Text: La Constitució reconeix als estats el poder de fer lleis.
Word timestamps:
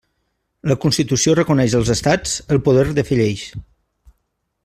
La 0.71 0.77
Constitució 0.85 1.35
reconeix 1.39 1.75
als 1.81 1.91
estats 1.95 2.33
el 2.57 2.63
poder 2.69 2.87
de 3.01 3.05
fer 3.11 3.21
lleis. 3.23 3.47